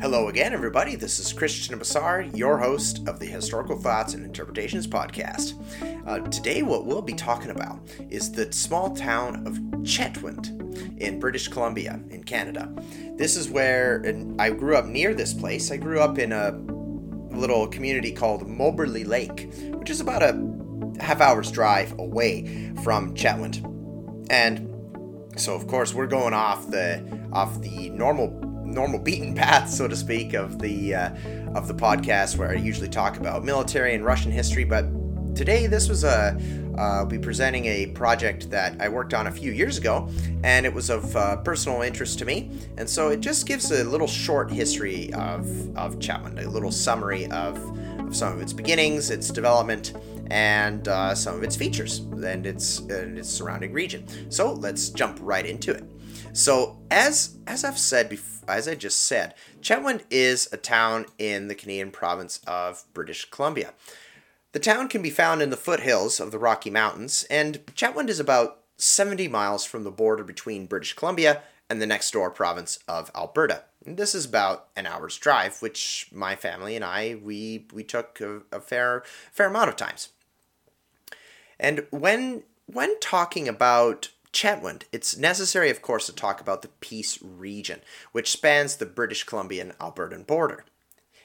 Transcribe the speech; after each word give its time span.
Hello 0.00 0.28
again, 0.28 0.52
everybody. 0.52 0.94
This 0.94 1.18
is 1.18 1.32
Christian 1.32 1.76
Bassar, 1.76 2.30
your 2.32 2.56
host 2.56 3.08
of 3.08 3.18
the 3.18 3.26
Historical 3.26 3.76
Thoughts 3.76 4.14
and 4.14 4.24
Interpretations 4.24 4.86
podcast. 4.86 5.54
Uh, 6.06 6.20
today, 6.28 6.62
what 6.62 6.86
we'll 6.86 7.02
be 7.02 7.14
talking 7.14 7.50
about 7.50 7.80
is 8.08 8.30
the 8.30 8.52
small 8.52 8.94
town 8.94 9.44
of 9.44 9.58
Chetwynd 9.82 11.00
in 11.00 11.18
British 11.18 11.48
Columbia, 11.48 12.00
in 12.10 12.22
Canada. 12.22 12.72
This 13.16 13.36
is 13.36 13.50
where 13.50 14.04
I 14.38 14.50
grew 14.50 14.76
up 14.76 14.86
near 14.86 15.14
this 15.14 15.34
place. 15.34 15.72
I 15.72 15.76
grew 15.78 15.98
up 15.98 16.16
in 16.16 16.30
a 16.30 16.52
little 17.36 17.66
community 17.66 18.12
called 18.12 18.46
Moberly 18.46 19.02
Lake, 19.02 19.48
which 19.72 19.90
is 19.90 20.00
about 20.00 20.22
a 20.22 20.40
half 21.00 21.20
hour's 21.20 21.50
drive 21.50 21.98
away 21.98 22.72
from 22.84 23.16
Chetwynd. 23.16 23.64
And 24.30 24.68
so, 25.40 25.56
of 25.56 25.66
course, 25.66 25.92
we're 25.92 26.06
going 26.06 26.34
off 26.34 26.70
the 26.70 27.02
off 27.32 27.60
the 27.60 27.90
normal 27.90 28.28
normal 28.72 29.00
beaten 29.00 29.34
path, 29.34 29.70
so 29.70 29.88
to 29.88 29.96
speak, 29.96 30.34
of 30.34 30.58
the 30.58 30.94
uh, 30.94 31.10
of 31.54 31.68
the 31.68 31.74
podcast 31.74 32.36
where 32.36 32.50
I 32.50 32.54
usually 32.54 32.88
talk 32.88 33.16
about 33.16 33.44
military 33.44 33.94
and 33.94 34.04
Russian 34.04 34.30
history. 34.30 34.64
But 34.64 34.84
today, 35.34 35.66
this 35.66 35.88
was 35.88 36.04
a 36.04 36.38
uh, 36.78 36.98
I'll 36.98 37.06
be 37.06 37.18
presenting 37.18 37.66
a 37.66 37.86
project 37.86 38.50
that 38.50 38.80
I 38.80 38.88
worked 38.88 39.12
on 39.12 39.26
a 39.26 39.32
few 39.32 39.50
years 39.50 39.78
ago, 39.78 40.08
and 40.44 40.64
it 40.64 40.72
was 40.72 40.90
of 40.90 41.16
uh, 41.16 41.36
personal 41.38 41.82
interest 41.82 42.20
to 42.20 42.24
me. 42.24 42.52
And 42.76 42.88
so 42.88 43.08
it 43.08 43.20
just 43.20 43.46
gives 43.46 43.72
a 43.72 43.82
little 43.82 44.06
short 44.06 44.50
history 44.50 45.12
of 45.14 45.46
of 45.76 45.98
Chetwynd, 45.98 46.44
a 46.44 46.48
little 46.48 46.70
summary 46.70 47.26
of, 47.26 47.58
of 47.98 48.14
some 48.14 48.32
of 48.32 48.40
its 48.40 48.52
beginnings, 48.52 49.10
its 49.10 49.30
development, 49.30 49.94
and 50.30 50.86
uh, 50.86 51.14
some 51.14 51.34
of 51.34 51.42
its 51.42 51.56
features 51.56 51.98
and 51.98 52.46
its 52.46 52.78
and 52.78 53.18
its 53.18 53.28
surrounding 53.28 53.72
region. 53.72 54.06
So 54.30 54.52
let's 54.52 54.90
jump 54.90 55.18
right 55.20 55.44
into 55.44 55.72
it. 55.72 55.84
So 56.38 56.78
as 56.88 57.36
as 57.48 57.64
I've 57.64 57.80
said 57.80 58.08
before, 58.08 58.48
as 58.48 58.68
I 58.68 58.76
just 58.76 59.00
said, 59.00 59.34
Chetwynd 59.60 60.02
is 60.08 60.48
a 60.52 60.56
town 60.56 61.06
in 61.18 61.48
the 61.48 61.54
Canadian 61.56 61.90
province 61.90 62.40
of 62.46 62.84
British 62.94 63.28
Columbia. 63.28 63.74
The 64.52 64.60
town 64.60 64.88
can 64.88 65.02
be 65.02 65.10
found 65.10 65.42
in 65.42 65.50
the 65.50 65.56
foothills 65.56 66.20
of 66.20 66.30
the 66.30 66.38
Rocky 66.38 66.70
Mountains, 66.70 67.26
and 67.28 67.66
Chetwynd 67.74 68.08
is 68.08 68.20
about 68.20 68.60
70 68.76 69.26
miles 69.26 69.64
from 69.64 69.82
the 69.82 69.90
border 69.90 70.22
between 70.22 70.66
British 70.66 70.92
Columbia 70.92 71.42
and 71.68 71.82
the 71.82 71.86
next 71.86 72.12
door 72.12 72.30
province 72.30 72.78
of 72.86 73.10
Alberta. 73.16 73.64
And 73.84 73.96
this 73.96 74.14
is 74.14 74.24
about 74.24 74.68
an 74.76 74.86
hour's 74.86 75.18
drive, 75.18 75.60
which 75.60 76.08
my 76.12 76.36
family 76.36 76.76
and 76.76 76.84
I 76.84 77.16
we 77.20 77.66
we 77.72 77.82
took 77.82 78.20
a, 78.20 78.42
a 78.52 78.60
fair 78.60 79.02
fair 79.32 79.48
amount 79.48 79.70
of 79.70 79.76
times. 79.76 80.10
And 81.58 81.84
when 81.90 82.44
when 82.66 83.00
talking 83.00 83.48
about 83.48 84.10
Chetwynd, 84.38 84.82
it's 84.92 85.16
necessary, 85.16 85.68
of 85.68 85.82
course, 85.82 86.06
to 86.06 86.14
talk 86.14 86.40
about 86.40 86.62
the 86.62 86.68
Peace 86.68 87.18
region, 87.20 87.80
which 88.12 88.30
spans 88.30 88.76
the 88.76 88.86
British 88.86 89.24
Columbian 89.24 89.72
Albertan 89.80 90.28
border. 90.28 90.64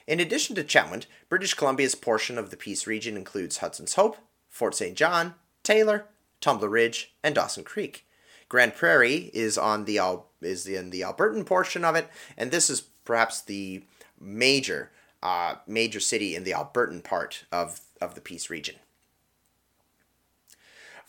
In 0.08 0.18
addition 0.18 0.56
to 0.56 0.64
Chetwynd, 0.64 1.06
British 1.28 1.54
Columbia's 1.54 1.94
portion 1.94 2.38
of 2.38 2.50
the 2.50 2.56
Peace 2.56 2.88
region 2.88 3.16
includes 3.16 3.58
Hudson's 3.58 3.94
Hope, 3.94 4.16
Fort 4.48 4.74
St. 4.74 4.96
John, 4.96 5.34
Taylor, 5.62 6.06
Tumbler 6.40 6.68
Ridge, 6.68 7.14
and 7.22 7.36
Dawson 7.36 7.62
Creek. 7.62 8.04
Grande 8.48 8.74
Prairie 8.74 9.30
is 9.32 9.56
on 9.56 9.84
the 9.84 10.00
is 10.40 10.66
in 10.66 10.90
the 10.90 11.02
Albertan 11.02 11.46
portion 11.46 11.84
of 11.84 11.94
it, 11.94 12.08
and 12.36 12.50
this 12.50 12.68
is 12.68 12.80
perhaps 13.04 13.40
the 13.40 13.84
major 14.18 14.90
uh, 15.22 15.54
major 15.68 16.00
city 16.00 16.34
in 16.34 16.42
the 16.42 16.50
Albertan 16.50 17.04
part 17.04 17.44
of, 17.52 17.80
of 18.00 18.16
the 18.16 18.20
Peace 18.20 18.50
region. 18.50 18.74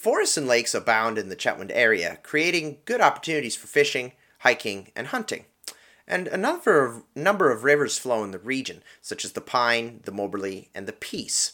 Forests 0.05 0.37
and 0.37 0.47
lakes 0.47 0.75
abound 0.75 1.17
in 1.17 1.29
the 1.29 1.35
Chetwynd 1.35 1.71
area, 1.73 2.19
creating 2.21 2.77
good 2.85 3.01
opportunities 3.01 3.55
for 3.55 3.65
fishing, 3.65 4.11
hiking, 4.41 4.91
and 4.95 5.07
hunting. 5.07 5.45
And 6.07 6.27
a 6.27 6.37
number 6.37 6.85
of, 7.51 7.63
rivers 7.63 7.97
flow 7.97 8.23
in 8.23 8.29
the 8.29 8.37
region, 8.37 8.83
such 9.01 9.25
as 9.25 9.31
the 9.31 9.41
Pine, 9.41 10.01
the 10.03 10.11
Moberly, 10.11 10.69
and 10.75 10.87
the 10.87 10.93
Peace. 10.93 11.53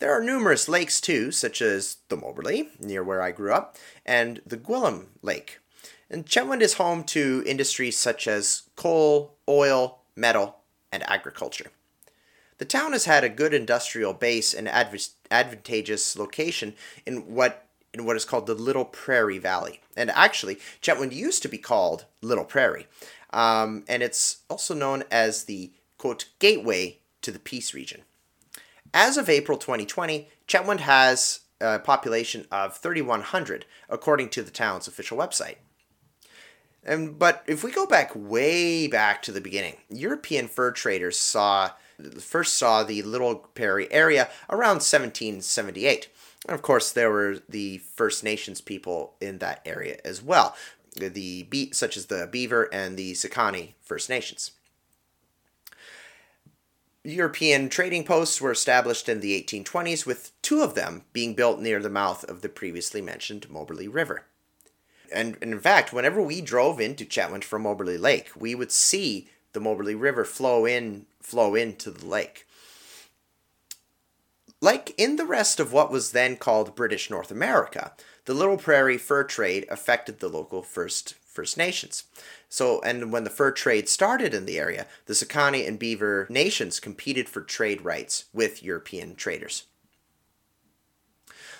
There 0.00 0.10
are 0.10 0.20
numerous 0.20 0.68
lakes 0.68 1.00
too, 1.00 1.30
such 1.30 1.62
as 1.62 1.98
the 2.08 2.16
Moberly, 2.16 2.70
near 2.80 3.04
where 3.04 3.22
I 3.22 3.30
grew 3.30 3.52
up, 3.52 3.78
and 4.04 4.40
the 4.44 4.56
Gwillim 4.56 5.10
Lake. 5.22 5.60
And 6.10 6.26
Chetwynd 6.26 6.62
is 6.62 6.74
home 6.74 7.04
to 7.04 7.44
industries 7.46 7.96
such 7.96 8.26
as 8.26 8.64
coal, 8.74 9.36
oil, 9.48 10.00
metal, 10.16 10.56
and 10.90 11.08
agriculture. 11.08 11.70
The 12.58 12.64
town 12.64 12.92
has 12.92 13.04
had 13.04 13.22
a 13.22 13.28
good 13.28 13.54
industrial 13.54 14.14
base 14.14 14.52
and 14.52 14.68
advantageous 14.68 16.16
location 16.16 16.74
in 17.04 17.34
what 17.34 17.63
in 17.94 18.04
what 18.04 18.16
is 18.16 18.24
called 18.24 18.46
the 18.46 18.54
Little 18.54 18.84
Prairie 18.84 19.38
Valley. 19.38 19.80
And 19.96 20.10
actually, 20.10 20.58
Chetwynd 20.82 21.12
used 21.12 21.42
to 21.42 21.48
be 21.48 21.58
called 21.58 22.04
Little 22.20 22.44
Prairie. 22.44 22.88
Um, 23.32 23.84
and 23.88 24.02
it's 24.02 24.42
also 24.50 24.74
known 24.74 25.04
as 25.10 25.44
the, 25.44 25.72
quote, 25.96 26.26
gateway 26.40 26.98
to 27.22 27.30
the 27.30 27.38
Peace 27.38 27.72
region. 27.72 28.02
As 28.92 29.16
of 29.16 29.28
April 29.28 29.56
2020, 29.56 30.28
Chetwynd 30.46 30.80
has 30.80 31.40
a 31.60 31.78
population 31.78 32.46
of 32.50 32.76
3,100, 32.76 33.64
according 33.88 34.28
to 34.30 34.42
the 34.42 34.50
town's 34.50 34.88
official 34.88 35.16
website. 35.16 35.56
And, 36.84 37.18
but 37.18 37.42
if 37.46 37.64
we 37.64 37.70
go 37.70 37.86
back 37.86 38.12
way 38.14 38.86
back 38.88 39.22
to 39.22 39.32
the 39.32 39.40
beginning, 39.40 39.78
European 39.88 40.48
fur 40.48 40.70
traders 40.70 41.18
saw 41.18 41.70
first 42.18 42.56
saw 42.56 42.82
the 42.82 43.02
Little 43.02 43.36
Prairie 43.36 43.90
area 43.92 44.28
around 44.50 44.82
1778. 44.82 46.08
And 46.46 46.54
of 46.54 46.62
course, 46.62 46.92
there 46.92 47.10
were 47.10 47.38
the 47.48 47.78
First 47.78 48.22
Nations 48.22 48.60
people 48.60 49.14
in 49.20 49.38
that 49.38 49.62
area 49.64 49.98
as 50.04 50.22
well, 50.22 50.54
the 50.94 51.44
Be- 51.44 51.72
such 51.72 51.96
as 51.96 52.06
the 52.06 52.28
Beaver 52.30 52.68
and 52.72 52.96
the 52.96 53.12
Sekani 53.12 53.72
First 53.82 54.08
Nations. 54.08 54.52
European 57.06 57.68
trading 57.68 58.04
posts 58.04 58.40
were 58.40 58.50
established 58.50 59.10
in 59.10 59.20
the 59.20 59.38
1820s, 59.42 60.06
with 60.06 60.32
two 60.40 60.62
of 60.62 60.74
them 60.74 61.02
being 61.12 61.34
built 61.34 61.60
near 61.60 61.80
the 61.80 61.90
mouth 61.90 62.24
of 62.24 62.40
the 62.40 62.48
previously 62.48 63.02
mentioned 63.02 63.50
Moberly 63.50 63.86
River. 63.86 64.24
And, 65.12 65.36
and 65.42 65.52
in 65.52 65.60
fact, 65.60 65.92
whenever 65.92 66.22
we 66.22 66.40
drove 66.40 66.80
into 66.80 67.04
Chetwynd 67.04 67.44
from 67.44 67.62
Moberly 67.62 67.98
Lake, 67.98 68.30
we 68.34 68.54
would 68.54 68.72
see 68.72 69.28
the 69.52 69.60
Moberly 69.60 69.94
River 69.94 70.24
flow 70.24 70.64
in 70.64 71.06
flow 71.20 71.54
into 71.54 71.90
the 71.90 72.06
lake. 72.06 72.46
Like 74.64 74.94
in 74.96 75.16
the 75.16 75.26
rest 75.26 75.60
of 75.60 75.74
what 75.74 75.90
was 75.90 76.12
then 76.12 76.36
called 76.36 76.74
British 76.74 77.10
North 77.10 77.30
America, 77.30 77.92
the 78.24 78.32
Little 78.32 78.56
Prairie 78.56 78.96
fur 78.96 79.22
trade 79.22 79.66
affected 79.70 80.20
the 80.20 80.28
local 80.30 80.62
First 80.62 81.16
First 81.26 81.58
Nations. 81.58 82.04
So, 82.48 82.80
and 82.80 83.12
when 83.12 83.24
the 83.24 83.30
fur 83.30 83.50
trade 83.50 83.90
started 83.90 84.32
in 84.32 84.46
the 84.46 84.58
area, 84.58 84.86
the 85.04 85.12
Sekani 85.12 85.68
and 85.68 85.78
Beaver 85.78 86.26
nations 86.30 86.80
competed 86.80 87.28
for 87.28 87.42
trade 87.42 87.84
rights 87.84 88.24
with 88.32 88.62
European 88.62 89.16
traders. 89.16 89.66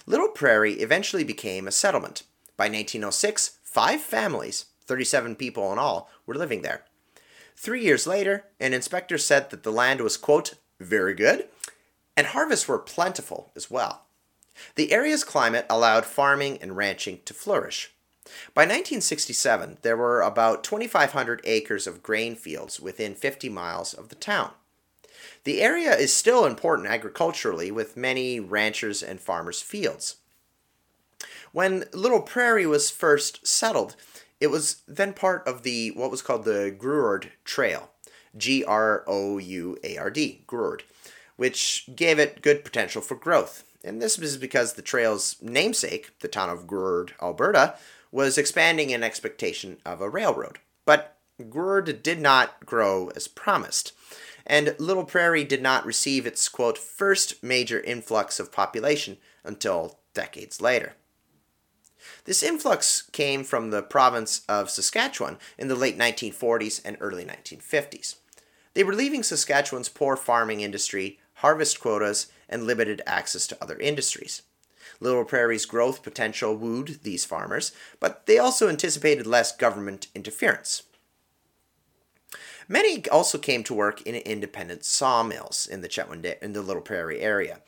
Little 0.07 0.29
Prairie 0.29 0.81
eventually 0.81 1.25
became 1.25 1.69
a 1.69 1.73
settlement. 1.73 2.23
By 2.57 2.69
1906, 2.69 3.59
five 3.63 4.01
families, 4.01 4.65
37 4.87 5.37
people 5.37 5.71
in 5.75 5.79
all, 5.79 6.09
were 6.25 6.37
living 6.37 6.63
there. 6.63 6.87
Three 7.55 7.83
years 7.83 8.07
later, 8.07 8.47
an 8.59 8.73
inspector 8.73 9.19
said 9.19 9.51
that 9.51 9.63
the 9.63 9.71
land 9.71 10.01
was, 10.01 10.17
quote, 10.17 10.55
very 10.81 11.13
good 11.13 11.49
and 12.17 12.29
harvests 12.29 12.69
were 12.69 12.79
plentiful 12.79 13.51
as 13.57 13.71
well. 13.71 14.03
The 14.77 14.93
area's 14.93 15.25
climate 15.25 15.67
allowed 15.69 16.05
farming 16.05 16.59
and 16.61 16.77
ranching 16.77 17.21
to 17.25 17.35
flourish. 17.35 17.93
By 18.55 18.63
1967, 18.63 19.79
there 19.83 19.97
were 19.97 20.23
about 20.23 20.65
2,500 20.65 21.43
acres 21.45 21.87
of 21.87 22.03
grain 22.03 22.37
fields 22.37 22.81
within 22.81 23.15
50 23.15 23.49
miles 23.49 23.93
of 23.93 24.09
the 24.09 24.15
town. 24.15 24.53
The 25.45 25.61
area 25.61 25.95
is 25.95 26.13
still 26.13 26.47
important 26.47 26.89
agriculturally, 26.89 27.71
with 27.71 27.97
many 27.97 28.41
ranchers 28.41 29.03
and 29.03 29.21
farmers' 29.21 29.61
fields. 29.61 30.17
When 31.53 31.85
Little 31.93 32.23
Prairie 32.23 32.67
was 32.67 32.91
first 32.91 33.47
settled, 33.47 33.95
it 34.41 34.49
was 34.49 34.83
then 34.89 35.13
part 35.13 35.47
of 35.47 35.63
the 35.63 35.91
what 35.93 36.11
was 36.11 36.23
called 36.23 36.45
the 36.45 36.75
Grouard 36.77 37.33
Trail, 37.45 37.91
G 38.37 38.65
R 38.65 39.05
O 39.07 39.39
U 39.39 39.79
A 39.85 39.97
R 39.97 40.11
D, 40.11 40.43
Grouard, 40.47 40.85
which 41.37 41.89
gave 41.95 42.19
it 42.19 42.43
good 42.43 42.65
potential 42.65 43.03
for 43.03 43.15
growth. 43.15 43.65
And 43.85 44.01
this 44.01 44.19
was 44.19 44.37
because 44.37 44.73
the 44.73 44.83
trail's 44.83 45.37
namesake, 45.43 46.19
the 46.21 46.29
town 46.29 46.49
of 46.49 46.67
Grouard, 46.67 47.15
Alberta, 47.21 47.75
was 48.11 48.39
expanding 48.39 48.91
in 48.91 49.03
expectation 49.03 49.79
of 49.85 50.01
a 50.01 50.09
railroad. 50.09 50.59
But 50.85 51.17
Grouard 51.51 52.03
did 52.03 52.21
not 52.21 52.65
grow 52.65 53.11
as 53.17 53.29
promised, 53.29 53.93
and 54.47 54.77
Little 54.79 55.05
Prairie 55.05 55.45
did 55.45 55.63
not 55.63 55.85
receive 55.85 56.27
its 56.27 56.49
quote 56.49 56.79
first 56.79 57.43
major 57.43 57.81
influx 57.81 58.39
of 58.39 58.53
population 58.53 59.17
until 59.43 59.99
decades 60.15 60.61
later. 60.61 60.95
This 62.25 62.43
influx 62.43 63.03
came 63.13 63.45
from 63.45 63.71
the 63.71 63.83
province 63.83 64.43
of 64.49 64.71
Saskatchewan 64.71 65.39
in 65.59 65.69
the 65.69 65.75
late 65.75 65.99
1940s 65.99 66.81
and 66.85 66.97
early 67.01 67.25
1950s. 67.25 68.17
They 68.75 68.85
were 68.85 68.95
leaving 68.95 69.23
Saskatchewan's 69.23 69.89
poor 69.89 70.17
farming 70.17 70.61
industry 70.61 71.19
harvest 71.45 71.79
quotas, 71.79 72.29
and 72.49 72.67
limited 72.67 73.03
access 73.07 73.47
to 73.47 73.59
other 73.61 73.77
industries. 73.79 74.41
Little 74.99 75.27
Prairie's 75.27 75.67
growth 75.67 76.03
potential 76.03 76.57
wooed 76.57 77.01
these 77.03 77.27
farmers, 77.27 77.71
but 78.01 78.25
they 78.25 78.39
also 78.39 78.71
anticipated 78.71 79.27
less 79.27 79.55
government 79.55 80.07
interference. 80.15 80.85
Many 82.67 83.07
also 83.09 83.37
came 83.37 83.63
to 83.65 83.75
work 83.75 84.01
in 84.07 84.15
independent 84.15 84.87
sawmills 84.87 85.67
in 85.67 85.83
the 85.83 85.89
Chetwynd 85.89 86.41
in 86.41 86.55
the 86.55 86.63
Little 86.63 86.81
Prairie 86.81 87.21
area. 87.21 87.61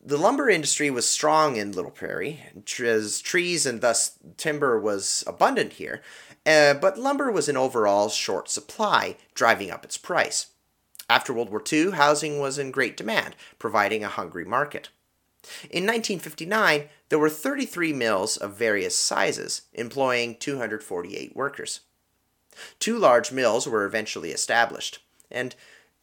The 0.00 0.16
lumber 0.16 0.48
industry 0.48 0.88
was 0.88 1.08
strong 1.08 1.56
in 1.56 1.72
Little 1.72 1.90
Prairie, 1.90 2.38
as 2.80 3.20
trees 3.20 3.66
and 3.66 3.80
thus 3.80 4.16
timber 4.36 4.78
was 4.78 5.24
abundant 5.26 5.72
here, 5.72 6.02
uh, 6.46 6.74
but 6.74 7.00
lumber 7.00 7.32
was 7.32 7.48
in 7.48 7.56
overall 7.56 8.08
short 8.08 8.48
supply, 8.48 9.16
driving 9.34 9.72
up 9.72 9.84
its 9.84 9.98
price. 9.98 10.51
After 11.12 11.34
World 11.34 11.50
War 11.50 11.62
II, 11.70 11.90
housing 11.90 12.40
was 12.40 12.56
in 12.56 12.70
great 12.70 12.96
demand, 12.96 13.36
providing 13.58 14.02
a 14.02 14.08
hungry 14.08 14.46
market. 14.46 14.88
In 15.68 15.84
1959, 15.84 16.88
there 17.10 17.18
were 17.18 17.28
33 17.28 17.92
mills 17.92 18.38
of 18.38 18.56
various 18.56 18.96
sizes, 18.96 19.60
employing 19.74 20.36
248 20.36 21.36
workers. 21.36 21.80
Two 22.78 22.96
large 22.96 23.30
mills 23.30 23.68
were 23.68 23.84
eventually 23.84 24.30
established, 24.30 25.00
and 25.30 25.54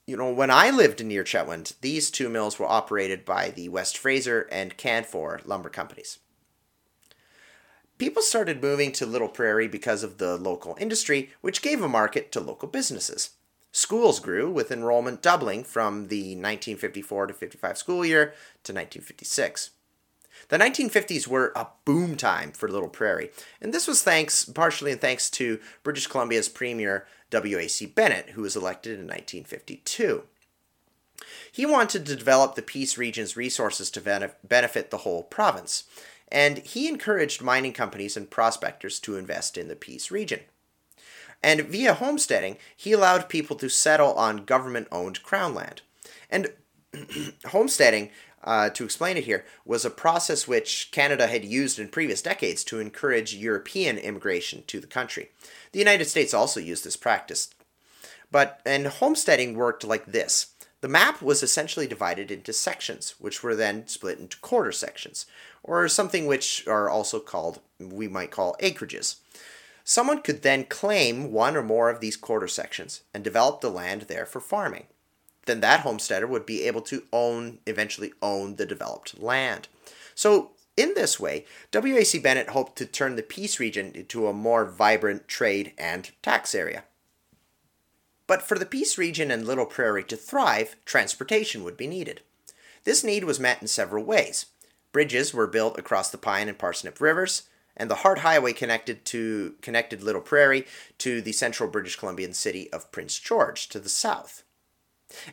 you 0.05 0.15
know, 0.15 0.31
when 0.31 0.51
I 0.51 0.69
lived 0.69 1.03
near 1.03 1.23
Chetwynd, 1.23 1.73
these 1.81 2.11
two 2.11 2.29
mills 2.29 2.59
were 2.59 2.67
operated 2.67 3.25
by 3.25 3.49
the 3.49 3.67
West 3.67 3.97
Fraser 3.97 4.47
and 4.51 4.77
Canfor 4.77 5.43
lumber 5.43 5.69
companies. 5.69 6.19
People 7.97 8.21
started 8.21 8.61
moving 8.61 8.91
to 8.91 9.07
Little 9.07 9.27
Prairie 9.27 9.67
because 9.67 10.03
of 10.03 10.19
the 10.19 10.37
local 10.37 10.77
industry, 10.79 11.31
which 11.41 11.63
gave 11.63 11.81
a 11.81 11.87
market 11.87 12.31
to 12.33 12.39
local 12.39 12.67
businesses. 12.67 13.31
Schools 13.71 14.19
grew, 14.19 14.49
with 14.49 14.71
enrollment 14.71 15.21
doubling 15.21 15.63
from 15.63 16.07
the 16.07 16.35
1954 16.35 17.27
to 17.27 17.33
55 17.33 17.77
school 17.77 18.05
year 18.05 18.33
to 18.63 18.73
1956. 18.73 19.71
The 20.47 20.57
1950s 20.57 21.27
were 21.27 21.51
a 21.55 21.67
boom 21.85 22.15
time 22.15 22.51
for 22.51 22.69
Little 22.69 22.89
Prairie, 22.89 23.31
and 23.61 23.73
this 23.73 23.87
was 23.87 24.01
thanks 24.01 24.45
partially 24.45 24.95
thanks 24.95 25.29
to 25.31 25.59
British 25.83 26.07
Columbia's 26.07 26.49
premier 26.49 27.05
W.A.C. 27.29 27.85
Bennett, 27.85 28.31
who 28.31 28.41
was 28.41 28.55
elected 28.55 28.93
in 28.93 29.05
1952. 29.05 30.23
He 31.51 31.65
wanted 31.65 32.05
to 32.05 32.15
develop 32.15 32.55
the 32.55 32.61
Peace 32.61 32.97
region's 32.97 33.35
resources 33.37 33.91
to 33.91 34.31
benefit 34.43 34.89
the 34.89 34.99
whole 34.99 35.23
province, 35.23 35.83
and 36.31 36.59
he 36.59 36.87
encouraged 36.87 37.41
mining 37.41 37.73
companies 37.73 38.15
and 38.15 38.29
prospectors 38.29 38.99
to 39.01 39.17
invest 39.17 39.57
in 39.57 39.67
the 39.67 39.75
Peace 39.75 40.09
region. 40.09 40.39
And 41.41 41.61
via 41.61 41.93
homesteading, 41.93 42.57
he 42.75 42.91
allowed 42.91 43.29
people 43.29 43.55
to 43.57 43.69
settle 43.69 44.13
on 44.13 44.45
government 44.45 44.87
owned 44.91 45.23
crown 45.23 45.55
land. 45.55 45.81
And 46.29 46.53
homesteading, 47.45 48.11
uh, 48.43 48.69
to 48.71 48.83
explain 48.83 49.17
it 49.17 49.25
here, 49.25 49.45
was 49.65 49.85
a 49.85 49.89
process 49.89 50.47
which 50.47 50.89
Canada 50.91 51.27
had 51.27 51.45
used 51.45 51.79
in 51.79 51.87
previous 51.87 52.21
decades 52.21 52.63
to 52.65 52.79
encourage 52.79 53.35
European 53.35 53.97
immigration 53.97 54.63
to 54.67 54.79
the 54.79 54.87
country. 54.87 55.29
The 55.71 55.79
United 55.79 56.05
States 56.05 56.33
also 56.33 56.59
used 56.59 56.83
this 56.83 56.97
practice. 56.97 57.49
But 58.31 58.61
and 58.65 58.87
homesteading 58.87 59.55
worked 59.55 59.83
like 59.83 60.05
this. 60.05 60.53
The 60.81 60.87
map 60.87 61.21
was 61.21 61.43
essentially 61.43 61.87
divided 61.87 62.31
into 62.31 62.53
sections, 62.53 63.15
which 63.19 63.43
were 63.43 63.55
then 63.55 63.87
split 63.87 64.19
into 64.19 64.37
quarter 64.37 64.71
sections, 64.71 65.25
or 65.61 65.87
something 65.89 66.25
which 66.25 66.65
are 66.67 66.89
also 66.89 67.19
called, 67.19 67.59
we 67.79 68.07
might 68.07 68.31
call 68.31 68.55
acreages. 68.61 69.17
Someone 69.89 70.21
could 70.21 70.43
then 70.43 70.65
claim 70.65 71.31
one 71.31 71.57
or 71.57 71.63
more 71.63 71.89
of 71.89 71.99
these 71.99 72.15
quarter 72.15 72.47
sections 72.47 73.01
and 73.11 73.23
develop 73.23 73.59
the 73.59 73.71
land 73.71 74.03
there 74.03 74.23
for 74.27 74.39
farming. 74.39 74.85
Then 75.47 75.61
that 75.61 75.79
homesteader 75.79 76.27
would 76.27 76.45
be 76.45 76.61
able 76.61 76.81
to 76.81 77.05
own, 77.11 77.57
eventually 77.65 78.13
own 78.21 78.57
the 78.57 78.67
developed 78.67 79.19
land. 79.19 79.67
So, 80.13 80.51
in 80.77 80.93
this 80.93 81.19
way, 81.19 81.47
W.A.C. 81.71 82.19
Bennett 82.19 82.49
hoped 82.49 82.77
to 82.77 82.85
turn 82.85 83.15
the 83.15 83.23
Peace 83.23 83.59
region 83.59 83.91
into 83.95 84.27
a 84.27 84.31
more 84.31 84.63
vibrant 84.63 85.27
trade 85.27 85.73
and 85.75 86.11
tax 86.21 86.53
area. 86.53 86.83
But 88.27 88.43
for 88.43 88.59
the 88.59 88.67
Peace 88.67 88.95
region 88.95 89.31
and 89.31 89.47
Little 89.47 89.65
Prairie 89.65 90.03
to 90.03 90.15
thrive, 90.15 90.75
transportation 90.85 91.63
would 91.63 91.77
be 91.77 91.87
needed. 91.87 92.21
This 92.83 93.03
need 93.03 93.23
was 93.23 93.39
met 93.39 93.59
in 93.59 93.67
several 93.67 94.03
ways. 94.03 94.45
Bridges 94.91 95.33
were 95.33 95.47
built 95.47 95.79
across 95.79 96.11
the 96.11 96.19
Pine 96.19 96.47
and 96.47 96.59
Parsnip 96.59 97.01
rivers, 97.01 97.48
and 97.79 97.89
the 97.89 97.95
Hart 97.95 98.19
Highway 98.19 98.53
connected 98.53 99.05
to 99.05 99.55
connected 99.61 100.03
Little 100.03 100.21
Prairie 100.21 100.67
to 100.99 101.21
the 101.21 101.31
central 101.31 101.69
British 101.69 101.95
Columbian 101.95 102.33
city 102.33 102.71
of 102.71 102.91
Prince 102.91 103.17
George 103.17 103.69
to 103.69 103.79
the 103.79 103.89
south. 103.89 104.43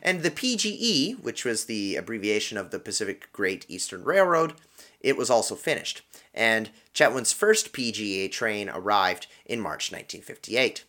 And 0.01 0.23
the 0.23 0.31
PGE, 0.31 1.21
which 1.21 1.45
was 1.45 1.65
the 1.65 1.97
abbreviation 1.97 2.57
of 2.57 2.71
the 2.71 2.79
Pacific 2.79 3.31
Great 3.31 3.65
Eastern 3.67 4.03
Railroad, 4.03 4.53
it 5.01 5.17
was 5.17 5.29
also 5.29 5.53
finished, 5.53 6.01
and 6.33 6.71
Chetwynd's 6.93 7.33
first 7.33 7.73
PGE 7.73 8.31
train 8.31 8.69
arrived 8.69 9.27
in 9.45 9.59
March 9.59 9.91
1958. 9.91 10.85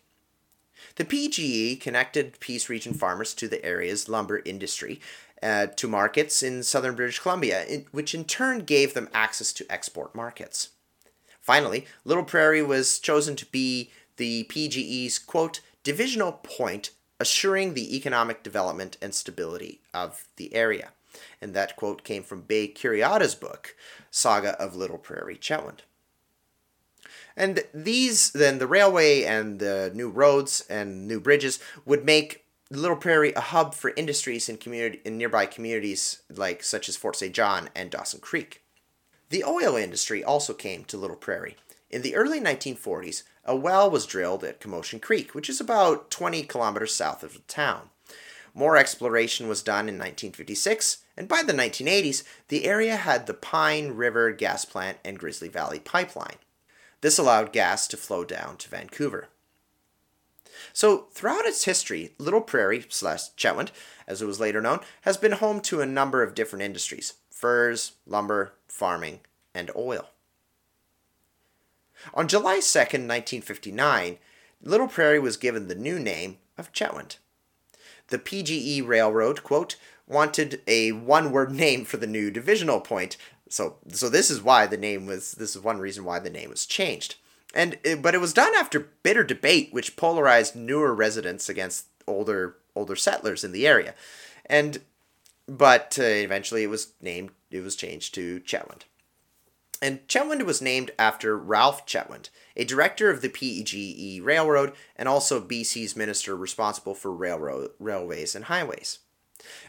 The 0.95 1.05
PGE 1.05 1.79
connected 1.79 2.39
Peace 2.39 2.69
Region 2.69 2.93
farmers 2.93 3.35
to 3.35 3.47
the 3.47 3.63
area's 3.63 4.09
lumber 4.09 4.41
industry, 4.43 4.99
uh, 5.43 5.67
to 5.67 5.87
markets 5.87 6.41
in 6.41 6.63
southern 6.63 6.95
British 6.95 7.19
Columbia, 7.19 7.65
which 7.91 8.15
in 8.15 8.25
turn 8.25 8.59
gave 8.59 8.93
them 8.93 9.09
access 9.13 9.53
to 9.53 9.71
export 9.71 10.15
markets. 10.15 10.69
Finally, 11.49 11.87
Little 12.05 12.25
Prairie 12.25 12.61
was 12.61 12.99
chosen 12.99 13.35
to 13.35 13.45
be 13.47 13.89
the 14.17 14.43
PGE's, 14.51 15.17
quote, 15.17 15.61
divisional 15.81 16.33
point 16.33 16.91
assuring 17.19 17.73
the 17.73 17.95
economic 17.97 18.43
development 18.43 18.97
and 19.01 19.15
stability 19.15 19.81
of 19.91 20.27
the 20.35 20.53
area. 20.53 20.89
And 21.41 21.55
that 21.55 21.75
quote 21.75 22.03
came 22.03 22.21
from 22.21 22.41
Bay 22.41 22.67
Curiata's 22.67 23.33
book, 23.33 23.75
Saga 24.11 24.61
of 24.61 24.75
Little 24.75 24.99
Prairie 24.99 25.37
Chetwynd. 25.37 25.79
And 27.35 27.63
these, 27.73 28.29
then 28.29 28.59
the 28.59 28.67
railway 28.67 29.23
and 29.23 29.57
the 29.57 29.91
new 29.95 30.09
roads 30.09 30.63
and 30.69 31.07
new 31.07 31.19
bridges 31.19 31.57
would 31.83 32.05
make 32.05 32.45
Little 32.69 32.95
Prairie 32.95 33.33
a 33.33 33.41
hub 33.41 33.73
for 33.73 33.91
industries 33.97 34.49
in 34.49 34.57
community 34.57 35.01
in 35.03 35.17
nearby 35.17 35.47
communities 35.47 36.21
like 36.29 36.61
such 36.61 36.87
as 36.87 36.95
Fort 36.95 37.15
St. 37.15 37.33
John 37.33 37.71
and 37.75 37.89
Dawson 37.89 38.19
Creek. 38.19 38.61
The 39.29 39.43
oil 39.43 39.75
industry 39.75 40.23
also 40.23 40.53
came 40.53 40.83
to 40.85 40.97
Little 40.97 41.15
Prairie. 41.15 41.55
In 41.91 42.01
the 42.01 42.15
early 42.15 42.39
1940s, 42.39 43.23
a 43.45 43.55
well 43.55 43.89
was 43.89 44.07
drilled 44.07 44.43
at 44.43 44.59
Commotion 44.59 44.99
Creek, 44.99 45.35
which 45.35 45.49
is 45.49 45.61
about 45.61 46.09
20 46.09 46.43
kilometers 46.43 46.95
south 46.95 47.23
of 47.23 47.33
the 47.33 47.39
town. 47.41 47.89
More 48.55 48.75
exploration 48.75 49.47
was 49.47 49.61
done 49.61 49.87
in 49.87 49.95
1956, 49.95 51.03
and 51.15 51.27
by 51.27 51.43
the 51.43 51.53
1980s, 51.53 52.23
the 52.47 52.65
area 52.65 52.95
had 52.95 53.27
the 53.27 53.35
Pine 53.35 53.91
River 53.91 54.31
gas 54.31 54.65
plant 54.65 54.97
and 55.05 55.19
Grizzly 55.19 55.47
Valley 55.47 55.79
pipeline. 55.79 56.37
This 57.01 57.19
allowed 57.19 57.53
gas 57.53 57.87
to 57.89 57.97
flow 57.97 58.25
down 58.25 58.57
to 58.57 58.69
Vancouver. 58.69 59.29
So, 60.73 61.07
throughout 61.11 61.45
its 61.45 61.65
history, 61.65 62.13
Little 62.17 62.41
Prairie, 62.41 62.85
slash 62.89 63.29
Chetwynd, 63.37 63.69
as 64.07 64.21
it 64.21 64.25
was 64.25 64.39
later 64.39 64.59
known, 64.59 64.79
has 65.01 65.17
been 65.17 65.33
home 65.33 65.61
to 65.61 65.81
a 65.81 65.85
number 65.85 66.23
of 66.23 66.35
different 66.35 66.63
industries 66.63 67.13
furs, 67.39 67.93
lumber, 68.05 68.51
farming, 68.67 69.21
and 69.55 69.71
oil. 69.73 70.09
On 72.13 72.27
July 72.27 72.55
2, 72.55 72.79
1959, 72.79 74.17
Little 74.61 74.87
Prairie 74.89 75.19
was 75.19 75.37
given 75.37 75.67
the 75.67 75.75
new 75.75 75.99
name 75.99 76.37
of 76.57 76.73
Chetwynd. 76.73 77.15
The 78.09 78.19
PGE 78.19 78.85
Railroad, 78.85 79.41
quote, 79.43 79.77
wanted 80.05 80.61
a 80.67 80.91
one 80.91 81.31
word 81.31 81.51
name 81.51 81.85
for 81.85 81.95
the 81.95 82.07
new 82.07 82.29
divisional 82.29 82.81
point, 82.81 83.15
so, 83.47 83.77
so 83.87 84.09
this 84.09 84.29
is 84.29 84.43
why 84.43 84.67
the 84.67 84.77
name 84.77 85.05
was, 85.05 85.31
this 85.31 85.55
is 85.55 85.61
one 85.61 85.79
reason 85.79 86.03
why 86.03 86.19
the 86.19 86.29
name 86.29 86.49
was 86.49 86.65
changed. 86.65 87.15
And, 87.53 87.79
but 88.01 88.13
it 88.13 88.21
was 88.21 88.33
done 88.33 88.53
after 88.55 88.91
bitter 89.01 89.23
debate, 89.23 89.69
which 89.71 89.95
polarized 89.95 90.57
newer 90.57 90.93
residents 90.93 91.47
against 91.47 91.85
older, 92.05 92.57
older 92.75 92.97
settlers 92.97 93.45
in 93.45 93.53
the 93.53 93.65
area. 93.65 93.95
And 94.45 94.81
but 95.49 95.97
uh, 95.99 96.03
eventually 96.03 96.63
it 96.63 96.69
was 96.69 96.93
named 97.01 97.31
it 97.49 97.61
was 97.61 97.75
changed 97.75 98.13
to 98.13 98.39
Chetwynd. 98.41 98.83
And 99.81 100.05
Chetwynd 100.07 100.43
was 100.43 100.61
named 100.61 100.91
after 100.99 101.37
Ralph 101.37 101.85
Chetwynd, 101.85 102.29
a 102.55 102.65
director 102.65 103.09
of 103.09 103.21
the 103.21 103.29
PGE 103.29 104.23
Railroad 104.23 104.73
and 104.95 105.09
also 105.09 105.41
BC's 105.41 105.95
minister 105.95 106.35
responsible 106.35 106.93
for 106.93 107.11
railroad 107.11 107.71
railways 107.79 108.35
and 108.35 108.45
highways. 108.45 108.99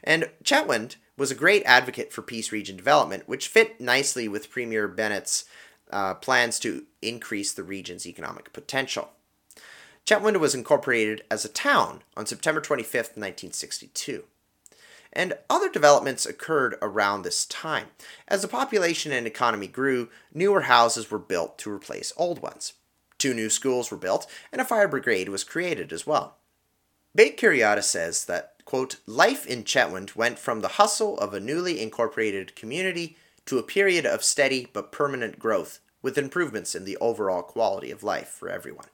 And 0.02 0.30
Chetwynd 0.44 0.96
was 1.16 1.30
a 1.30 1.36
great 1.36 1.62
advocate 1.64 2.12
for 2.12 2.22
Peace 2.22 2.50
Region 2.50 2.76
development, 2.76 3.28
which 3.28 3.48
fit 3.48 3.80
nicely 3.80 4.26
with 4.26 4.50
Premier 4.50 4.88
Bennett's 4.88 5.44
uh, 5.90 6.14
plans 6.14 6.58
to 6.60 6.84
increase 7.00 7.52
the 7.52 7.62
region's 7.62 8.06
economic 8.06 8.52
potential. 8.52 9.10
Chetwynd 10.04 10.38
was 10.40 10.54
incorporated 10.54 11.22
as 11.30 11.44
a 11.44 11.48
town 11.48 12.02
on 12.16 12.26
September 12.26 12.60
25, 12.60 12.94
1962 12.94 14.24
and 15.12 15.34
other 15.48 15.68
developments 15.68 16.26
occurred 16.26 16.76
around 16.80 17.22
this 17.22 17.44
time. 17.46 17.88
As 18.28 18.42
the 18.42 18.48
population 18.48 19.12
and 19.12 19.26
economy 19.26 19.66
grew, 19.66 20.08
newer 20.32 20.62
houses 20.62 21.10
were 21.10 21.18
built 21.18 21.58
to 21.58 21.72
replace 21.72 22.12
old 22.16 22.40
ones. 22.40 22.74
Two 23.18 23.34
new 23.34 23.50
schools 23.50 23.90
were 23.90 23.96
built, 23.96 24.26
and 24.52 24.60
a 24.60 24.64
fire 24.64 24.88
brigade 24.88 25.28
was 25.28 25.44
created 25.44 25.92
as 25.92 26.06
well. 26.06 26.36
Bay 27.14 27.32
Curiata 27.32 27.82
says 27.82 28.24
that, 28.26 28.54
quote, 28.64 28.96
life 29.06 29.46
in 29.46 29.64
Chetwynd 29.64 30.14
went 30.14 30.38
from 30.38 30.60
the 30.60 30.68
hustle 30.68 31.18
of 31.18 31.34
a 31.34 31.40
newly 31.40 31.82
incorporated 31.82 32.54
community 32.54 33.16
to 33.46 33.58
a 33.58 33.64
period 33.64 34.06
of 34.06 34.22
steady 34.22 34.68
but 34.72 34.92
permanent 34.92 35.38
growth, 35.38 35.80
with 36.02 36.16
improvements 36.16 36.74
in 36.74 36.84
the 36.84 36.96
overall 36.98 37.42
quality 37.42 37.90
of 37.90 38.02
life 38.02 38.28
for 38.28 38.48
everyone. 38.48 38.86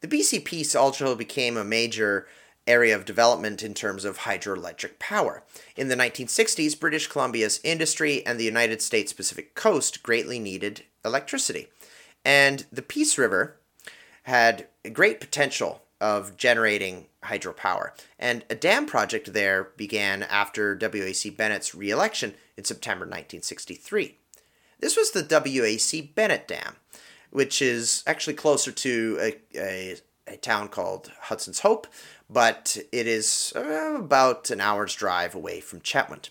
The 0.00 0.08
BC 0.08 0.44
Peace 0.44 0.74
also 0.74 1.14
became 1.14 1.56
a 1.56 1.64
major 1.64 2.26
area 2.70 2.94
of 2.94 3.04
development 3.04 3.62
in 3.62 3.74
terms 3.74 4.04
of 4.04 4.18
hydroelectric 4.18 4.98
power. 4.98 5.42
In 5.76 5.88
the 5.88 5.96
1960s, 5.96 6.78
British 6.78 7.06
Columbia's 7.06 7.60
industry 7.64 8.24
and 8.24 8.38
the 8.38 8.44
United 8.44 8.80
States 8.80 9.12
Pacific 9.12 9.54
coast 9.54 10.02
greatly 10.02 10.38
needed 10.38 10.84
electricity. 11.04 11.68
And 12.24 12.66
the 12.72 12.82
Peace 12.82 13.18
River 13.18 13.56
had 14.24 14.66
great 14.92 15.20
potential 15.20 15.82
of 16.00 16.36
generating 16.36 17.06
hydropower. 17.24 17.90
And 18.18 18.44
a 18.48 18.54
dam 18.54 18.86
project 18.86 19.32
there 19.32 19.68
began 19.76 20.22
after 20.22 20.74
W.A.C. 20.74 21.30
Bennett's 21.30 21.74
reelection 21.74 22.34
in 22.56 22.64
September 22.64 23.04
1963. 23.04 24.16
This 24.78 24.96
was 24.96 25.10
the 25.10 25.22
W.A.C. 25.22 26.00
Bennett 26.14 26.48
Dam, 26.48 26.76
which 27.30 27.60
is 27.60 28.02
actually 28.06 28.34
closer 28.34 28.72
to 28.72 29.18
a, 29.20 29.58
a, 29.58 29.96
a 30.26 30.36
town 30.38 30.68
called 30.68 31.12
Hudson's 31.22 31.60
Hope, 31.60 31.86
but 32.32 32.76
it 32.92 33.06
is 33.06 33.52
uh, 33.56 33.96
about 33.98 34.50
an 34.50 34.60
hour's 34.60 34.94
drive 34.94 35.34
away 35.34 35.60
from 35.60 35.80
Chetwynd. 35.80 36.30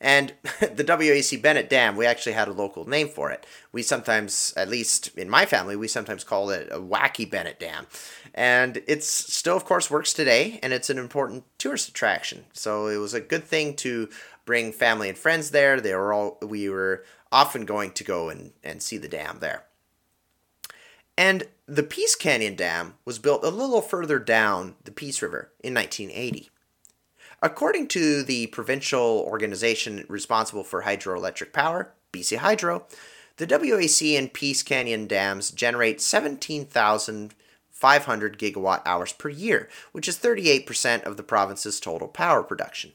And 0.00 0.34
the 0.60 0.84
WAC 0.84 1.40
Bennett 1.42 1.68
Dam, 1.68 1.96
we 1.96 2.06
actually 2.06 2.32
had 2.32 2.48
a 2.48 2.52
local 2.52 2.88
name 2.88 3.08
for 3.08 3.30
it. 3.30 3.46
We 3.72 3.82
sometimes, 3.82 4.52
at 4.56 4.68
least 4.68 5.16
in 5.16 5.28
my 5.28 5.46
family, 5.46 5.74
we 5.74 5.88
sometimes 5.88 6.22
call 6.22 6.50
it 6.50 6.68
a 6.70 6.78
Wacky 6.78 7.28
Bennett 7.28 7.58
Dam. 7.58 7.86
And 8.34 8.82
it's 8.86 9.08
still, 9.08 9.56
of 9.56 9.64
course, 9.64 9.90
works 9.90 10.12
today, 10.12 10.60
and 10.62 10.72
it's 10.72 10.90
an 10.90 10.98
important 10.98 11.44
tourist 11.58 11.88
attraction. 11.88 12.44
So 12.52 12.86
it 12.86 12.98
was 12.98 13.14
a 13.14 13.20
good 13.20 13.44
thing 13.44 13.74
to 13.76 14.08
bring 14.44 14.72
family 14.72 15.08
and 15.08 15.18
friends 15.18 15.50
there. 15.50 15.80
They 15.80 15.94
were 15.94 16.12
all 16.12 16.38
we 16.42 16.68
were 16.68 17.04
often 17.32 17.64
going 17.64 17.92
to 17.92 18.04
go 18.04 18.28
and, 18.28 18.52
and 18.62 18.82
see 18.82 18.98
the 18.98 19.08
dam 19.08 19.38
there. 19.40 19.64
And 21.16 21.48
the 21.70 21.82
Peace 21.82 22.14
Canyon 22.14 22.54
Dam 22.54 22.94
was 23.04 23.18
built 23.18 23.44
a 23.44 23.50
little 23.50 23.82
further 23.82 24.18
down 24.18 24.76
the 24.84 24.90
Peace 24.90 25.20
River 25.20 25.52
in 25.62 25.74
1980. 25.74 26.48
According 27.42 27.88
to 27.88 28.22
the 28.22 28.46
provincial 28.46 29.22
organization 29.28 30.06
responsible 30.08 30.64
for 30.64 30.84
hydroelectric 30.84 31.52
power, 31.52 31.92
BC 32.10 32.38
Hydro, 32.38 32.86
the 33.36 33.46
WAC 33.46 34.18
and 34.18 34.32
Peace 34.32 34.62
Canyon 34.62 35.06
dams 35.06 35.50
generate 35.50 36.00
17,500 36.00 38.38
gigawatt 38.38 38.80
hours 38.86 39.12
per 39.12 39.28
year, 39.28 39.68
which 39.92 40.08
is 40.08 40.16
38% 40.16 41.02
of 41.02 41.18
the 41.18 41.22
province's 41.22 41.80
total 41.80 42.08
power 42.08 42.42
production. 42.42 42.92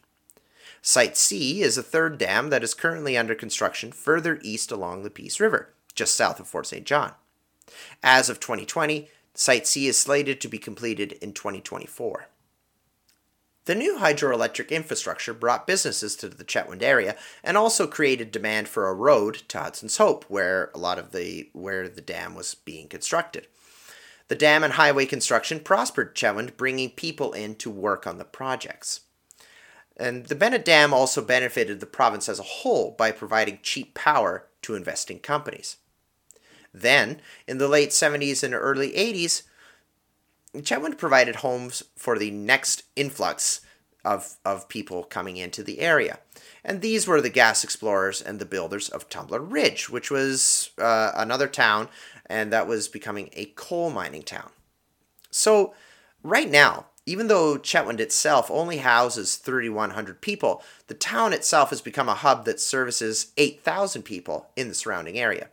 Site 0.82 1.16
C 1.16 1.62
is 1.62 1.78
a 1.78 1.84
third 1.84 2.18
dam 2.18 2.50
that 2.50 2.64
is 2.64 2.74
currently 2.74 3.16
under 3.16 3.36
construction 3.36 3.92
further 3.92 4.40
east 4.42 4.72
along 4.72 5.04
the 5.04 5.12
Peace 5.12 5.40
River, 5.40 5.76
just 5.94 6.16
south 6.16 6.40
of 6.40 6.48
Fort 6.48 6.66
St. 6.66 6.88
John. 6.88 7.14
As 8.02 8.30
of 8.30 8.40
2020, 8.40 9.10
Site 9.34 9.66
C 9.66 9.88
is 9.88 9.98
slated 9.98 10.40
to 10.42 10.48
be 10.48 10.58
completed 10.58 11.14
in 11.14 11.34
2024. 11.34 12.28
The 13.66 13.76
new 13.76 13.98
hydroelectric 13.98 14.70
infrastructure 14.70 15.34
brought 15.34 15.66
businesses 15.66 16.18
to 16.18 16.28
the 16.28 16.44
Chetwynd 16.44 16.84
area 16.84 17.16
and 17.44 17.58
also 17.58 17.88
created 17.88 18.30
demand 18.30 18.68
for 18.68 18.90
a 18.90 18.94
road 18.94 19.36
to 19.48 19.58
Hudson's 19.58 19.98
Hope, 19.98 20.26
where 20.28 20.70
a 20.76 20.78
lot 20.78 21.00
of 21.00 21.14
the 21.14 21.50
where 21.54 21.88
the 21.88 22.02
dam 22.02 22.36
was 22.36 22.56
being 22.56 22.90
constructed. 22.90 23.48
The 24.28 24.36
dam 24.36 24.64
and 24.64 24.74
highway 24.74 25.06
construction 25.06 25.62
prospered 25.62 26.14
Chetwynd, 26.14 26.58
bringing 26.58 26.90
people 26.90 27.32
in 27.32 27.56
to 27.56 27.70
work 27.70 28.06
on 28.06 28.18
the 28.18 28.26
projects. 28.26 29.02
And 29.96 30.26
the 30.26 30.36
Bennett 30.36 30.66
Dam 30.66 30.94
also 30.94 31.22
benefited 31.24 31.80
the 31.80 31.86
province 31.86 32.28
as 32.28 32.40
a 32.40 32.44
whole 32.44 32.92
by 32.92 33.12
providing 33.12 33.60
cheap 33.62 33.94
power 33.94 34.48
to 34.64 34.76
investing 34.76 35.20
companies. 35.20 35.78
Then, 36.74 37.22
in 37.48 37.58
the 37.58 37.68
late 37.68 37.90
70s 37.90 38.44
and 38.44 38.54
early 38.54 38.92
80s, 38.92 39.44
Chetwynd 40.56 40.98
provided 40.98 41.38
homes 41.38 41.84
for 41.96 42.18
the 42.18 42.32
next 42.32 42.84
influx 42.96 43.62
of, 44.06 44.36
of 44.44 44.68
people 44.68 45.04
coming 45.04 45.38
into 45.38 45.64
the 45.64 45.80
area. 45.80 46.20
And 46.64 46.82
these 46.82 47.08
were 47.08 47.22
the 47.22 47.30
gas 47.30 47.64
explorers 47.64 48.22
and 48.22 48.40
the 48.40 48.46
builders 48.46 48.90
of 48.90 49.10
Tumbler 49.10 49.40
Ridge, 49.40 49.90
which 49.90 50.12
was 50.12 50.72
uh, 50.78 51.12
another 51.16 51.48
town 51.48 51.90
and 52.26 52.52
that 52.54 52.68
was 52.68 52.88
becoming 52.88 53.30
a 53.34 53.46
coal 53.56 53.90
mining 53.90 54.24
town. 54.24 54.50
So, 55.30 55.74
right 56.24 56.50
now, 56.50 56.86
even 57.06 57.28
though 57.28 57.58
Chetwynd 57.58 58.00
itself 58.00 58.50
only 58.50 58.78
houses 58.78 59.36
3,100 59.36 60.22
people, 60.22 60.64
the 60.88 60.94
town 60.94 61.34
itself 61.34 61.70
has 61.72 61.82
become 61.82 62.08
a 62.08 62.16
hub 62.16 62.46
that 62.46 62.62
services 62.62 63.34
8,000 63.38 64.04
people 64.04 64.48
in 64.56 64.70
the 64.70 64.74
surrounding 64.74 65.20
area. 65.20 65.50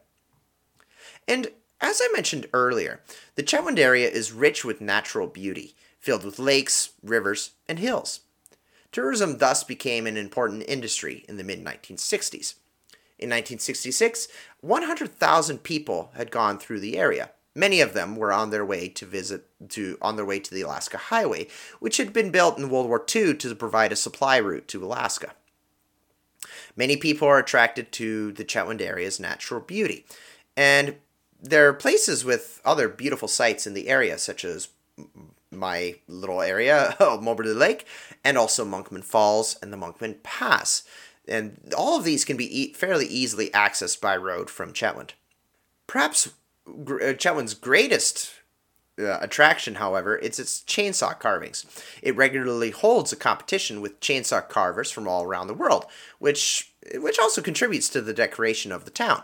And 1.30 1.46
as 1.80 2.02
I 2.04 2.12
mentioned 2.12 2.48
earlier, 2.52 3.00
the 3.36 3.44
Chetwynd 3.44 3.78
area 3.78 4.10
is 4.10 4.32
rich 4.32 4.64
with 4.64 4.80
natural 4.80 5.28
beauty, 5.28 5.76
filled 6.00 6.24
with 6.24 6.40
lakes, 6.40 6.90
rivers, 7.04 7.52
and 7.68 7.78
hills. 7.78 8.20
Tourism 8.90 9.38
thus 9.38 9.62
became 9.62 10.08
an 10.08 10.16
important 10.16 10.64
industry 10.66 11.24
in 11.28 11.36
the 11.36 11.44
mid 11.44 11.64
1960s. 11.64 12.54
In 13.16 13.28
1966, 13.28 14.26
100,000 14.60 15.58
people 15.62 16.10
had 16.16 16.32
gone 16.32 16.58
through 16.58 16.80
the 16.80 16.98
area. 16.98 17.30
Many 17.54 17.80
of 17.80 17.94
them 17.94 18.16
were 18.16 18.32
on 18.32 18.50
their 18.50 18.64
way 18.64 18.88
to 18.88 19.06
visit 19.06 19.46
to 19.68 19.98
on 20.02 20.16
their 20.16 20.24
way 20.24 20.40
to 20.40 20.52
the 20.52 20.62
Alaska 20.62 20.98
Highway, 20.98 21.46
which 21.78 21.98
had 21.98 22.12
been 22.12 22.32
built 22.32 22.58
in 22.58 22.70
World 22.70 22.88
War 22.88 23.04
II 23.14 23.34
to 23.34 23.54
provide 23.54 23.92
a 23.92 23.96
supply 23.96 24.38
route 24.38 24.66
to 24.68 24.84
Alaska. 24.84 25.34
Many 26.74 26.96
people 26.96 27.28
are 27.28 27.38
attracted 27.38 27.92
to 27.92 28.32
the 28.32 28.44
Chetwynd 28.44 28.80
area's 28.80 29.20
natural 29.20 29.60
beauty, 29.60 30.06
and 30.56 30.96
there 31.42 31.68
are 31.68 31.72
places 31.72 32.24
with 32.24 32.60
other 32.64 32.88
beautiful 32.88 33.28
sites 33.28 33.66
in 33.66 33.74
the 33.74 33.88
area, 33.88 34.18
such 34.18 34.44
as 34.44 34.68
my 35.50 35.96
little 36.06 36.42
area 36.42 36.96
of 37.00 37.22
Moberly 37.22 37.54
Lake, 37.54 37.86
and 38.24 38.36
also 38.38 38.64
Monkman 38.64 39.04
Falls 39.04 39.56
and 39.62 39.72
the 39.72 39.76
Monkman 39.76 40.22
Pass. 40.22 40.82
And 41.28 41.72
all 41.76 41.98
of 41.98 42.04
these 42.04 42.24
can 42.24 42.36
be 42.36 42.60
e- 42.60 42.72
fairly 42.72 43.06
easily 43.06 43.50
accessed 43.50 44.00
by 44.00 44.16
road 44.16 44.50
from 44.50 44.72
Chetwynd. 44.72 45.10
Perhaps 45.86 46.30
gr- 46.84 47.02
uh, 47.02 47.14
Chetwynd's 47.14 47.54
greatest 47.54 48.32
uh, 48.98 49.18
attraction, 49.20 49.76
however, 49.76 50.16
is 50.16 50.38
its 50.38 50.60
chainsaw 50.60 51.18
carvings. 51.18 51.64
It 52.02 52.16
regularly 52.16 52.70
holds 52.70 53.12
a 53.12 53.16
competition 53.16 53.80
with 53.80 54.00
chainsaw 54.00 54.46
carvers 54.46 54.90
from 54.90 55.08
all 55.08 55.24
around 55.24 55.46
the 55.46 55.54
world, 55.54 55.86
which 56.18 56.72
which 56.96 57.18
also 57.18 57.42
contributes 57.42 57.88
to 57.90 58.00
the 58.00 58.14
decoration 58.14 58.72
of 58.72 58.84
the 58.84 58.90
town. 58.90 59.22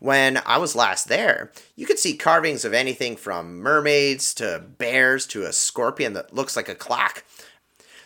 When 0.00 0.40
I 0.46 0.56
was 0.56 0.74
last 0.74 1.08
there, 1.08 1.52
you 1.76 1.84
could 1.86 1.98
see 1.98 2.16
carvings 2.16 2.64
of 2.64 2.72
anything 2.72 3.16
from 3.16 3.58
mermaids 3.58 4.32
to 4.34 4.64
bears 4.78 5.26
to 5.26 5.42
a 5.42 5.52
scorpion 5.52 6.14
that 6.14 6.34
looks 6.34 6.56
like 6.56 6.70
a 6.70 6.74
clock. 6.74 7.22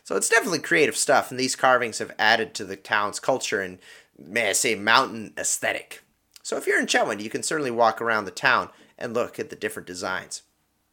So 0.03 0.17
it's 0.17 0.29
definitely 0.29 0.59
creative 0.59 0.97
stuff, 0.97 1.31
and 1.31 1.39
these 1.39 1.55
carvings 1.55 2.01
have 2.01 2.13
added 2.19 2.53
to 2.55 2.65
the 2.65 2.75
town's 2.77 3.21
culture 3.21 3.61
and, 3.61 3.79
may 4.19 4.51
I 4.51 4.53
say, 4.55 4.75
mountain 4.75 5.35
aesthetic. 5.39 6.03
So 6.43 6.57
if 6.57 6.67
you're 6.67 6.81
in 6.81 6.87
Chetwynd, 6.87 7.23
you 7.23 7.31
can 7.31 7.45
certainly 7.45 7.71
walk 7.71 8.03
around 8.03 8.25
the 8.25 8.33
town 8.33 8.71
and 8.99 9.15
look 9.15 9.39
at 9.39 9.51
the 9.51 9.57
different 9.57 9.87
designs. 9.87 10.43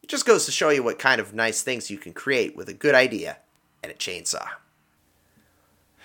It 0.03 0.09
just 0.09 0.27
goes 0.27 0.45
to 0.45 0.51
show 0.51 0.69
you 0.69 0.83
what 0.83 0.99
kind 0.99 1.19
of 1.19 1.33
nice 1.33 1.63
things 1.63 1.89
you 1.89 1.97
can 1.97 2.13
create 2.13 2.55
with 2.55 2.69
a 2.69 2.73
good 2.73 2.93
idea 2.93 3.37
and 3.81 3.91
a 3.91 3.95
chainsaw. 3.95 4.47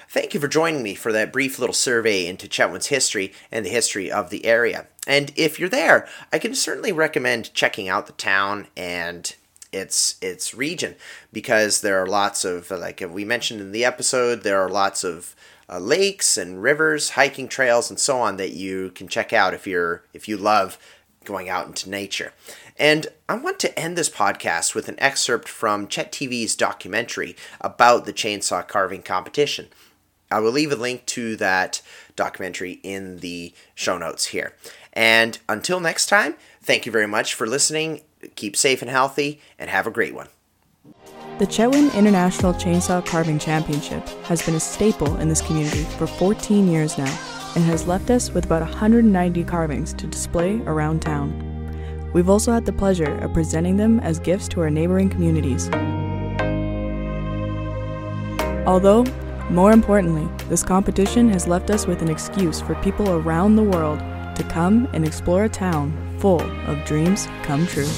Thank 0.08 0.34
you 0.34 0.40
for 0.40 0.48
joining 0.48 0.82
me 0.82 0.94
for 0.94 1.12
that 1.12 1.32
brief 1.32 1.58
little 1.58 1.74
survey 1.74 2.26
into 2.26 2.48
Chetwynd's 2.48 2.86
history 2.86 3.32
and 3.50 3.66
the 3.66 3.70
history 3.70 4.10
of 4.10 4.30
the 4.30 4.46
area. 4.46 4.86
And 5.06 5.32
if 5.36 5.58
you're 5.58 5.68
there, 5.68 6.08
I 6.32 6.38
can 6.38 6.54
certainly 6.54 6.92
recommend 6.92 7.54
checking 7.54 7.88
out 7.88 8.06
the 8.06 8.12
town 8.12 8.68
and 8.76 9.34
its 9.72 10.16
its 10.22 10.54
region 10.54 10.94
because 11.32 11.80
there 11.80 12.00
are 12.00 12.06
lots 12.06 12.44
of 12.44 12.70
like 12.70 13.02
we 13.10 13.24
mentioned 13.24 13.60
in 13.60 13.72
the 13.72 13.84
episode, 13.84 14.42
there 14.42 14.60
are 14.60 14.68
lots 14.68 15.04
of 15.04 15.34
uh, 15.68 15.78
lakes 15.78 16.36
and 16.38 16.62
rivers, 16.62 17.10
hiking 17.10 17.48
trails, 17.48 17.90
and 17.90 17.98
so 17.98 18.18
on 18.20 18.36
that 18.36 18.52
you 18.52 18.90
can 18.90 19.08
check 19.08 19.32
out 19.32 19.54
if 19.54 19.66
you're 19.66 20.04
if 20.14 20.28
you 20.28 20.36
love 20.36 20.78
going 21.24 21.48
out 21.48 21.66
into 21.66 21.90
nature. 21.90 22.32
And 22.78 23.08
I 23.28 23.34
want 23.34 23.58
to 23.60 23.78
end 23.78 23.98
this 23.98 24.08
podcast 24.08 24.74
with 24.74 24.88
an 24.88 24.94
excerpt 24.98 25.48
from 25.48 25.88
Chet 25.88 26.12
TV's 26.12 26.54
documentary 26.54 27.34
about 27.60 28.04
the 28.04 28.12
chainsaw 28.12 28.66
carving 28.66 29.02
competition. 29.02 29.68
I 30.30 30.40
will 30.40 30.52
leave 30.52 30.72
a 30.72 30.76
link 30.76 31.06
to 31.06 31.36
that 31.36 31.82
documentary 32.16 32.80
in 32.82 33.18
the 33.18 33.52
show 33.74 33.96
notes 33.98 34.26
here. 34.26 34.54
And 34.92 35.38
until 35.48 35.78
next 35.80 36.06
time, 36.06 36.36
thank 36.62 36.86
you 36.86 36.92
very 36.92 37.06
much 37.06 37.34
for 37.34 37.46
listening. 37.46 38.02
Keep 38.34 38.56
safe 38.56 38.82
and 38.82 38.90
healthy, 38.90 39.40
and 39.58 39.70
have 39.70 39.86
a 39.86 39.90
great 39.90 40.14
one. 40.14 40.28
The 41.38 41.46
Chetwynd 41.46 41.94
International 41.94 42.54
Chainsaw 42.54 43.04
Carving 43.04 43.38
Championship 43.38 44.08
has 44.24 44.42
been 44.42 44.54
a 44.54 44.60
staple 44.60 45.16
in 45.16 45.28
this 45.28 45.42
community 45.42 45.82
for 45.98 46.06
14 46.06 46.66
years 46.66 46.96
now 46.96 47.18
and 47.54 47.64
has 47.64 47.86
left 47.86 48.10
us 48.10 48.32
with 48.32 48.46
about 48.46 48.62
190 48.62 49.44
carvings 49.44 49.92
to 49.94 50.06
display 50.06 50.60
around 50.62 51.02
town. 51.02 52.10
We've 52.14 52.30
also 52.30 52.52
had 52.52 52.64
the 52.64 52.72
pleasure 52.72 53.18
of 53.18 53.34
presenting 53.34 53.76
them 53.76 54.00
as 54.00 54.18
gifts 54.18 54.48
to 54.48 54.60
our 54.62 54.70
neighboring 54.70 55.10
communities. 55.10 55.68
Although 58.66 59.04
more 59.50 59.72
importantly, 59.72 60.28
this 60.48 60.62
competition 60.62 61.28
has 61.30 61.46
left 61.46 61.70
us 61.70 61.86
with 61.86 62.02
an 62.02 62.10
excuse 62.10 62.60
for 62.60 62.74
people 62.76 63.10
around 63.10 63.56
the 63.56 63.62
world 63.62 64.00
to 64.36 64.46
come 64.48 64.88
and 64.92 65.06
explore 65.06 65.44
a 65.44 65.48
town 65.48 65.96
full 66.18 66.42
of 66.68 66.84
dreams 66.84 67.26
come 67.42 67.66
true. 67.66 67.88